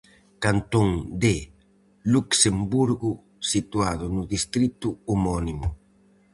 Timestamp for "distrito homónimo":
4.33-5.67